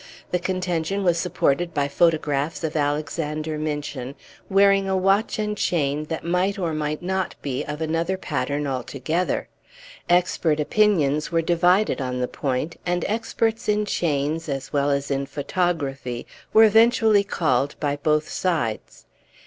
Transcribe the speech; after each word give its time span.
The 0.31 0.39
contention 0.39 1.03
was 1.03 1.19
supported 1.19 1.75
by 1.75 1.87
photographs 1.87 2.63
of 2.63 2.75
Alexander 2.75 3.59
Minchin 3.59 4.15
wearing 4.49 4.89
a 4.89 4.97
watch 4.97 5.39
chain 5.57 6.05
that 6.05 6.23
might 6.25 6.57
or 6.57 6.73
might 6.73 7.03
not 7.03 7.35
be 7.43 7.63
of 7.63 7.81
another 7.81 8.17
pattern 8.17 8.65
altogether; 8.65 9.47
expert 10.09 10.59
opinions 10.59 11.31
were 11.31 11.43
divided 11.43 12.01
on 12.01 12.19
the 12.19 12.27
point; 12.27 12.77
and 12.83 13.05
experts 13.07 13.69
in 13.69 13.85
chains 13.85 14.49
as 14.49 14.73
well 14.73 14.89
as 14.89 15.11
in 15.11 15.27
photography 15.27 16.25
were 16.51 16.63
eventually 16.63 17.23
called 17.23 17.75
by 17.79 17.95
both 17.95 18.27
sides. 18.27 19.05